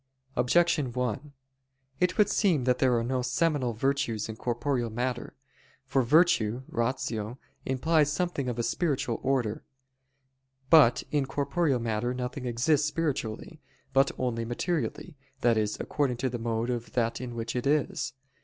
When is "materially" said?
14.43-15.17